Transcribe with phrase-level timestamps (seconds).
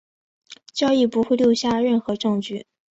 [0.73, 2.65] 交易不会留下任何证据。